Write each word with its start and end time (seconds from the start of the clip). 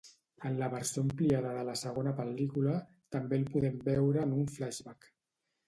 En 0.49 0.53
la 0.61 0.69
versió 0.71 1.03
ampliada 1.07 1.51
de 1.57 1.65
la 1.67 1.75
segona 1.83 2.15
pel·lícula 2.21 2.75
també 3.19 3.41
el 3.43 3.47
podem 3.53 3.79
veure 3.93 4.25
en 4.27 4.37
un 4.43 4.51
flashback. 4.59 5.11